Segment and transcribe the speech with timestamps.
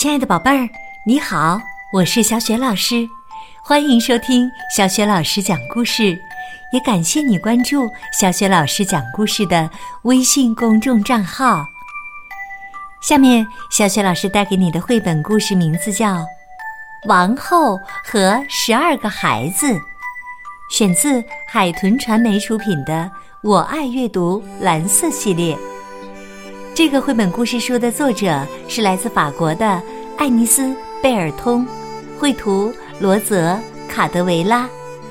[0.00, 0.66] 亲爱的宝贝儿，
[1.04, 1.60] 你好，
[1.92, 3.06] 我是小雪老师，
[3.62, 6.18] 欢迎收听小雪老师讲故事，
[6.72, 7.86] 也感谢你关注
[8.18, 9.68] 小雪老师讲故事的
[10.04, 11.66] 微信公众账号。
[13.02, 16.14] 下面，小雪老师带给你的绘本故事名字叫
[17.04, 19.66] 《王后和十二个孩子》，
[20.70, 23.02] 选自海豚传媒出品的
[23.42, 25.54] 《我爱阅读》蓝色系列。
[26.72, 29.82] 这个绘本故事书的作者是来自法国的
[30.20, 30.64] 艾尼斯·
[31.02, 31.66] 贝尔通，
[32.18, 33.52] 绘图罗泽·
[33.88, 34.68] 卡德维拉，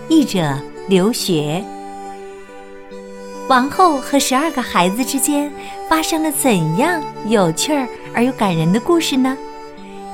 [0.08, 0.56] 译者
[0.88, 1.66] 刘学。
[3.48, 5.52] 王后和十二个孩子之间
[5.90, 9.36] 发生了怎样有趣儿而又感人的故事呢？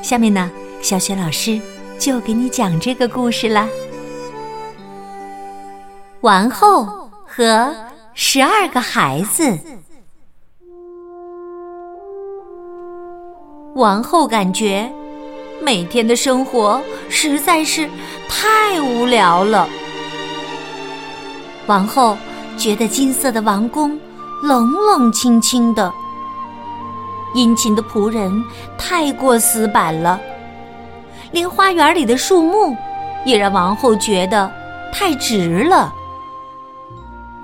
[0.02, 0.50] 下面呢，
[0.82, 1.60] 小雪老师
[2.00, 3.68] 就给你讲这个故事啦。
[6.22, 7.76] 王后和
[8.14, 9.60] 十二个孩子。
[13.76, 14.90] 王后感觉
[15.62, 17.90] 每天的生活实在是
[18.30, 19.68] 太无聊了。
[21.68, 22.18] 王后
[22.58, 24.00] 觉得金色的王宫
[24.42, 25.92] 冷冷清清的，
[27.34, 28.32] 殷勤的仆人
[28.78, 30.22] 太过死板了，
[31.32, 32.74] 连花园里的树木
[33.26, 34.50] 也让王后觉得
[34.94, 35.94] 太直了。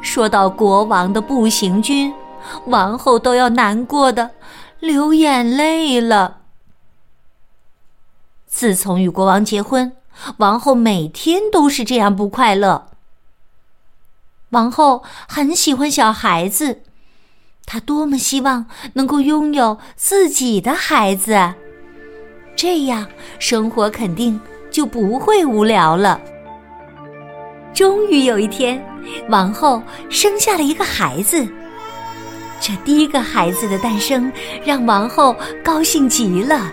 [0.02, 2.14] 说到国王的步行军，
[2.68, 4.30] 王后都要难过的。
[4.82, 6.42] 流眼泪了。
[8.48, 9.96] 自从与国王结婚，
[10.38, 12.90] 王后每天都是这样不快乐。
[14.50, 16.82] 王后很喜欢小孩子，
[17.68, 21.54] 她多么希望能够拥有自己的孩子，
[22.56, 23.08] 这样
[23.38, 26.20] 生活肯定就不会无聊了。
[27.72, 28.84] 终于有一天，
[29.30, 31.48] 王后生下了一个孩子。
[32.62, 34.32] 这第一个孩子的诞生
[34.64, 36.72] 让王后高兴极了。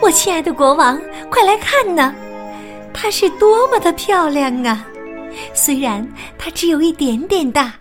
[0.00, 0.98] 我亲爱的国王，
[1.28, 2.14] 快来看呐，
[2.92, 4.86] 她是多么的漂亮啊！
[5.52, 6.08] 虽然
[6.38, 7.74] 她只有一点点大，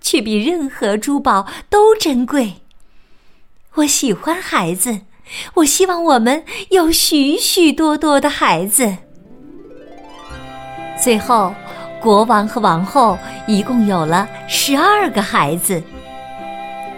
[0.00, 2.54] 却比任何珠宝都珍贵。
[3.74, 5.00] 我喜欢孩子，
[5.52, 8.96] 我希望我们有许许多多的孩子。
[10.98, 11.54] 最后，
[12.00, 15.82] 国王和王后一共有了十二个孩子。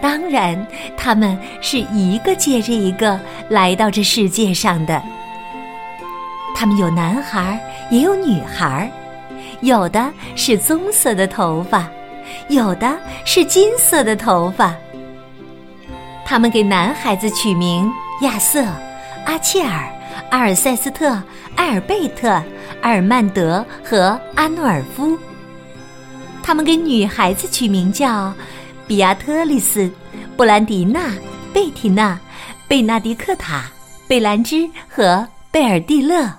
[0.01, 3.19] 当然，他们是一个接着一个
[3.49, 5.01] 来到这世界上的。
[6.55, 8.91] 他们有男孩，也有女孩，
[9.61, 11.87] 有的是棕色的头发，
[12.49, 14.73] 有的是金色的头发。
[16.23, 17.91] 他们给男孩子取名
[18.21, 18.63] 亚瑟、
[19.25, 19.89] 阿切尔、
[20.29, 21.21] 阿尔塞斯特、
[21.55, 22.29] 埃尔贝特、
[22.81, 25.17] 阿尔曼德和阿诺尔夫。
[26.41, 28.33] 他们给女孩子取名叫。
[28.87, 29.89] 比亚特丽斯、
[30.37, 31.11] 布兰迪娜、
[31.51, 32.19] 贝缇娜、
[32.67, 33.65] 贝纳迪克塔、
[34.07, 36.29] 贝兰芝和贝尔蒂勒。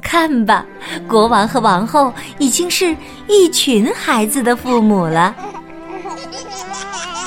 [0.00, 0.64] 看吧，
[1.06, 2.96] 国王和王后已经是
[3.28, 5.34] 一群孩子的父母了。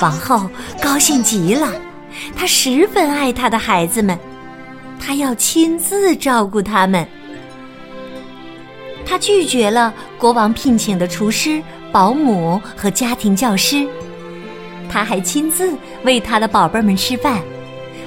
[0.02, 0.48] 王后
[0.82, 1.72] 高兴极了，
[2.36, 4.18] 她十分爱她的孩子们，
[5.00, 7.06] 她要亲自照顾他们。
[9.06, 11.62] 她拒绝了国王聘请的厨师。
[11.92, 13.86] 保姆和家庭教师，
[14.90, 15.74] 他还亲自
[16.04, 17.40] 为他的宝贝们吃饭，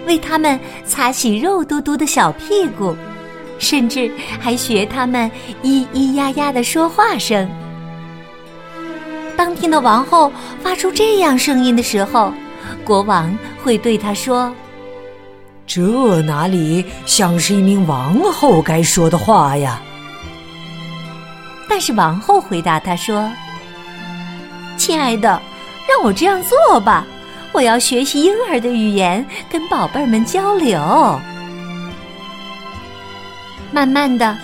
[0.06, 2.96] 为他们擦洗肉嘟嘟的小屁股，
[3.58, 5.30] 甚至还学他们
[5.64, 7.50] 咿咿呀呀的说话声。
[9.36, 10.32] 当听到王后
[10.62, 12.32] 发出这样声音的时候，
[12.84, 14.54] 国王会对他说
[15.66, 19.82] ：“这哪里像是一名王后该说的话呀？”
[21.68, 23.28] 但是王后回答他说。
[24.90, 25.40] 亲爱的，
[25.88, 27.06] 让我这样做吧。
[27.52, 30.80] 我要学习婴儿的语言，跟宝贝们交流。
[33.72, 34.36] 慢慢的，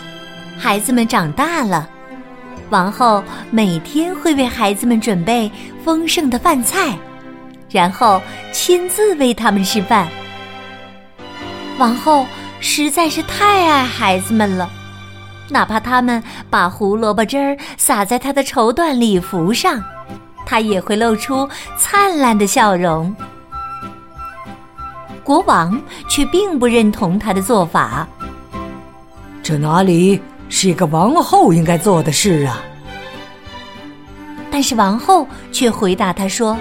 [0.56, 1.89] 孩子们长大了，
[2.69, 5.51] 王后每天会为孩子们准备
[5.83, 6.95] 丰盛的饭菜，
[7.72, 8.22] 然后
[8.53, 10.07] 亲自喂他们吃饭。
[11.80, 12.24] 王后
[12.59, 14.69] 实在是太爱孩子们了，
[15.50, 16.21] 哪怕他们
[16.51, 19.83] 把胡萝卜汁儿洒在她的绸缎礼服上。
[20.45, 23.13] 他也会露出灿烂的笑容。
[25.24, 28.07] 国王却并不认同他的做法。
[29.42, 32.62] 这哪里是一个王后应该做的事啊？
[34.51, 36.57] 但是王后却回答他说：“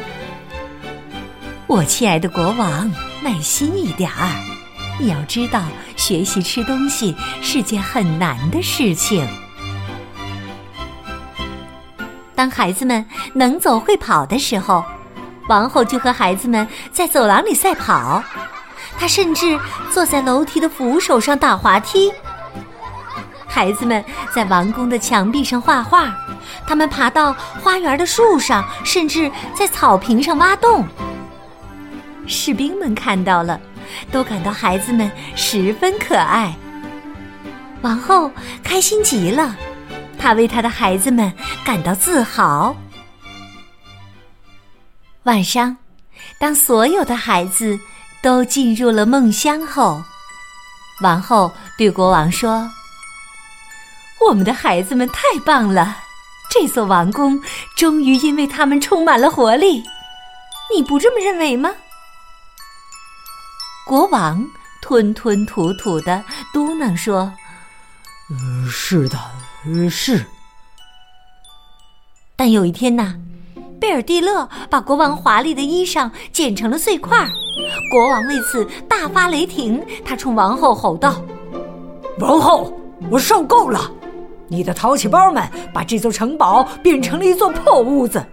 [1.68, 2.90] 我亲爱的国王，
[3.22, 4.28] 耐心一点儿。
[4.98, 5.62] 你要知道，
[5.94, 9.26] 学习吃东西是件很难的事情。”
[12.34, 14.84] 当孩子们能走会跑的时候，
[15.48, 18.22] 王后就和孩子们在走廊里赛跑，
[18.98, 19.58] 她甚至
[19.92, 22.12] 坐在楼梯的扶手上打滑梯。
[23.46, 24.04] 孩子们
[24.34, 26.12] 在王宫的墙壁上画画，
[26.66, 27.32] 他们爬到
[27.62, 30.84] 花园的树上，甚至在草坪上挖洞。
[32.26, 33.60] 士兵们看到了，
[34.10, 36.52] 都感到孩子们十分可爱。
[37.82, 38.30] 王后
[38.62, 39.54] 开心极了，
[40.24, 41.30] 他为他的孩子们
[41.66, 42.74] 感到自豪。
[45.24, 45.76] 晚上，
[46.38, 47.78] 当所有的孩子
[48.22, 50.02] 都进入了梦乡后，
[51.02, 52.70] 王后对国王说
[54.26, 55.98] ：“我们的孩子们太棒了，
[56.48, 57.38] 这座王宫
[57.76, 59.84] 终于因为他们充满了活力。
[60.74, 61.70] 你不这么认为吗？”
[63.84, 64.42] 国王
[64.80, 67.30] 吞吞吐吐的嘟囔说
[68.32, 69.18] ：“嗯，是的，
[69.88, 70.24] 是。”
[72.36, 73.14] 但有一天呐。
[73.80, 77.28] 贝尔蒂勒把国王华丽的衣裳剪成了碎块，
[77.90, 79.84] 国王为此大发雷霆。
[80.02, 81.16] 他冲王后吼道
[82.18, 82.72] ：“王后，
[83.10, 83.92] 我受够了！
[84.48, 88.24] 你的淘气包们把这座城堡变成了一座破屋子，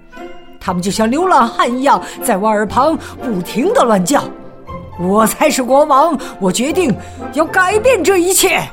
[0.57, 4.23] 他们就像流浪汉一样在我耳旁不停的乱叫。
[4.97, 6.95] 我才是国王，我决定
[7.33, 8.65] 要改变这一切。”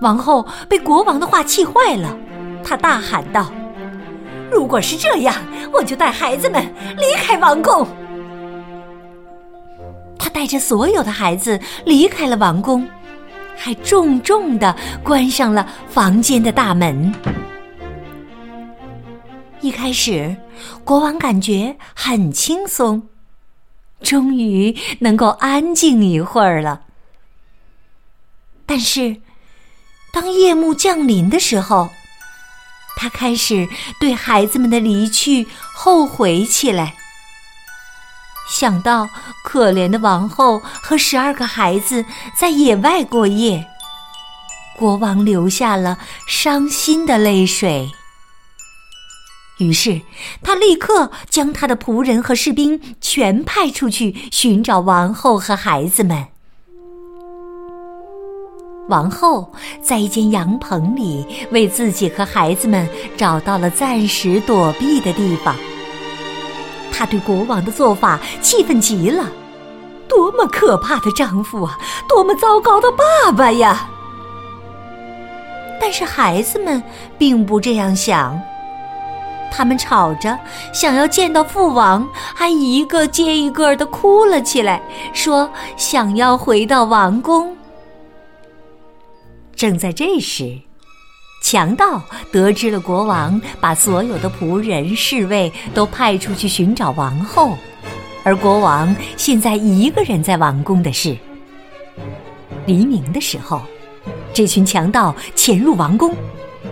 [0.00, 2.16] 王后被国王的话气坏了，
[2.64, 3.50] 她大喊道。
[4.50, 5.34] 如果是这样，
[5.72, 6.62] 我就带孩子们
[6.96, 7.86] 离开王宫。
[10.18, 12.86] 他带着所有的孩子离开了王宫，
[13.56, 17.14] 还重重的关上了房间的大门。
[19.60, 20.36] 一开始，
[20.84, 23.08] 国王感觉很轻松，
[24.02, 26.82] 终于能够安静一会儿了。
[28.66, 29.16] 但是，
[30.12, 31.90] 当夜幕降临的时候，
[32.96, 33.68] 他开始
[34.00, 36.94] 对孩子们的离去后悔起来，
[38.50, 39.08] 想到
[39.44, 42.04] 可怜的王后和十二个孩子
[42.36, 43.66] 在野外过夜，
[44.76, 47.90] 国王流下了伤心的泪水。
[49.58, 50.00] 于是，
[50.42, 56.29] 他立刻将他的仆人和士兵全派出去寻找王后和孩子们。
[58.90, 59.50] 王后
[59.80, 65.54] 在一间羊棚里为自己和孩子们找到了暂时躲避的地方。
[66.92, 69.24] 她对国王的做法气愤极了，
[70.06, 71.78] 多么可怕的丈夫啊！
[72.06, 73.88] 多么糟糕的爸爸呀！
[75.80, 76.82] 但是孩子们
[77.16, 78.38] 并不这样想，
[79.50, 80.38] 他们吵着
[80.74, 84.82] 想要见到父王，还一个接一个的哭了起来，
[85.14, 87.56] 说想要回到王宫。
[89.60, 90.58] 正在这时，
[91.42, 92.02] 强盗
[92.32, 97.54] 得知了国王把所有的仆人、侍卫都派出去寻找王后，
[98.24, 101.14] 而国王现在一个人在王宫的事。
[102.64, 103.60] 黎明的时候，
[104.32, 106.16] 这群强盗潜入王宫，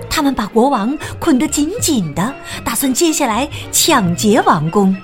[0.09, 2.35] 他们把国王捆得紧紧的，
[2.65, 4.97] 打算接下来抢劫王宫。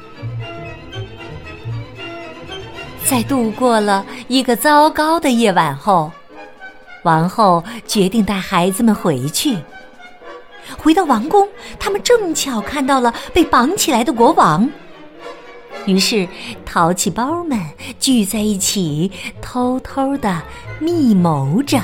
[3.04, 6.10] 在度过了一个糟糕的夜晚后。
[7.04, 9.56] 王后决定带孩子们回去。
[10.78, 11.48] 回到王宫，
[11.78, 14.68] 他们正巧看到了被绑起来的国王。
[15.86, 16.26] 于是，
[16.64, 17.60] 淘气包们
[18.00, 20.42] 聚在一起，偷偷的
[20.78, 21.78] 密谋着。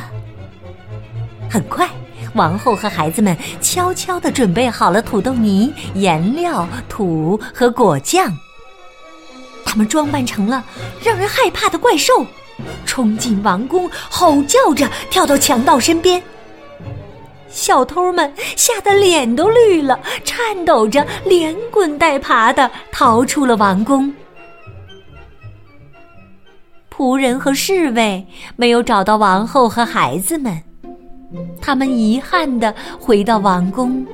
[1.50, 1.86] 很快，
[2.34, 8.34] 王后和孩子们悄悄的准备好了土豆泥、颜料、土和果酱。
[9.66, 10.64] 他们装扮成了
[11.02, 12.26] 让人害怕的怪兽。
[12.84, 16.22] 冲进王宫，吼叫着跳到强盗身边。
[17.48, 24.12] 小偷们吓得脸都绿了，颤抖着连滚带爬的逃出了王宫。
[26.94, 28.24] 仆人和侍卫
[28.56, 30.62] 没有找到王后和孩子们，
[31.60, 34.06] 他们遗憾的回到王宫。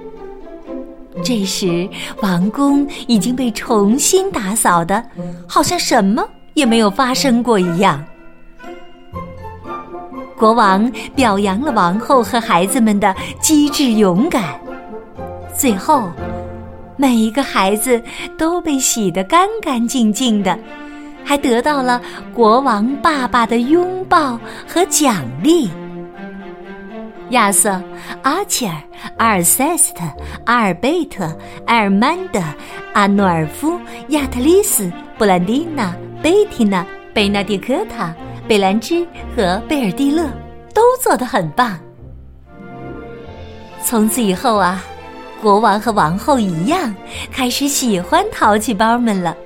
[1.24, 1.88] 这时，
[2.22, 5.04] 王宫已经被重新打扫的，
[5.48, 8.02] 好像什么也没有发生过一样。
[10.37, 14.61] 国王表扬了王后和孩子们的机智勇敢，
[15.57, 16.11] 最后，
[16.97, 18.02] 每一个孩子
[18.37, 20.59] 都被洗得干干净净的，
[21.25, 22.00] 还得到了
[22.35, 24.38] 国王爸爸的拥抱
[24.69, 25.71] 和奖励。
[27.31, 27.83] 亚瑟、
[28.23, 28.75] 阿切尔、
[29.16, 30.05] 阿尔塞斯特、
[30.45, 32.40] 阿尔贝特、埃尔曼德、
[32.93, 38.14] 阿诺尔夫、亚特丽斯、布兰蒂娜、贝蒂娜、贝纳迪科塔。
[38.48, 40.30] 贝兰芝和贝尔蒂勒
[40.72, 41.78] 都做得很棒。
[43.84, 44.84] 从此以后啊，
[45.40, 46.94] 国王和王后一样
[47.32, 49.36] 开始喜欢淘气包们了。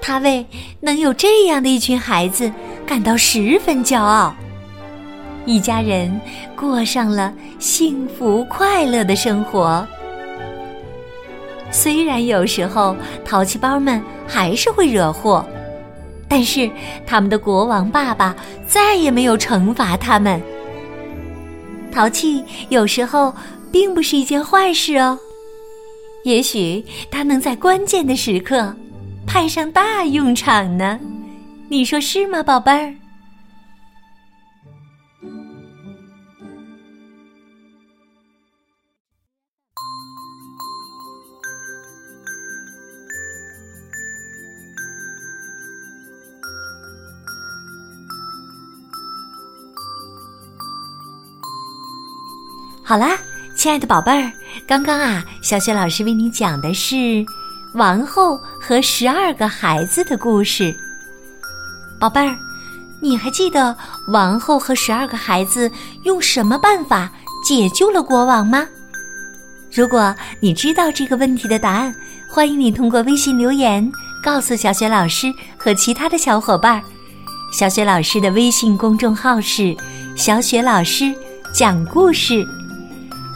[0.00, 0.46] 他为
[0.80, 2.50] 能有这样的一群孩子
[2.86, 4.34] 感到十分骄傲。
[5.44, 6.20] 一家人
[6.56, 9.86] 过上了幸福快乐的生活。
[11.70, 15.46] 虽然有时候淘气包们还是会惹祸，
[16.30, 16.70] 但是
[17.04, 18.34] 他们的国王爸爸
[18.64, 20.40] 再也没有惩罚他们。
[21.90, 23.34] 淘气有时候
[23.72, 25.18] 并不是一件坏事哦，
[26.22, 28.72] 也许它能在关键的时刻
[29.26, 31.00] 派上大用场呢。
[31.68, 32.94] 你说是吗，宝贝儿？
[52.90, 53.16] 好啦，
[53.54, 54.32] 亲爱的宝贝儿，
[54.66, 57.24] 刚刚啊，小雪老师为你讲的是
[57.74, 60.74] 王后和十二个孩子的故事。
[62.00, 62.36] 宝贝儿，
[63.00, 63.76] 你还记得
[64.08, 65.70] 王后和十二个孩子
[66.02, 67.08] 用什么办法
[67.46, 68.66] 解救了国王吗？
[69.72, 71.94] 如果你知道这个问题的答案，
[72.28, 73.88] 欢迎你通过微信留言
[74.20, 76.82] 告诉小雪老师和其他的小伙伴。
[77.52, 79.76] 小雪老师的微信公众号是
[80.18, 81.14] “小雪老师
[81.54, 82.44] 讲故事”。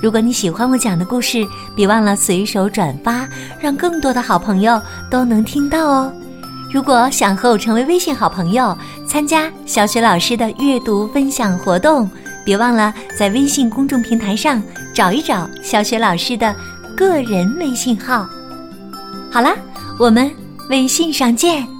[0.04, 3.26] 如果你喜欢我讲的故事，别忘了随手转发，
[3.58, 4.78] 让更多的好朋友
[5.10, 6.12] 都能听到哦。
[6.70, 12.06] 如果想和我成为微信好朋友，参加小雪老师的阅读分享活动，
[12.44, 16.54] 别忘了在微信公众平台上找一找小雪老师的
[16.94, 18.28] 个人微信号。
[19.30, 19.56] 好啦，
[19.98, 20.30] 我们
[20.68, 21.73] 微信上见。